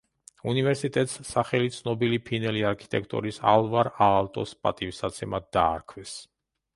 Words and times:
უნივერსიტეტს 0.51 1.17
სახელი 1.31 1.67
ცნობილი 1.75 2.17
ფინელი 2.29 2.63
არქიტექტორის 2.69 3.39
ალვარ 3.51 3.91
აალტოს 4.07 4.55
პატივსაცემად 4.69 5.47
დაარქვეს. 5.59 6.15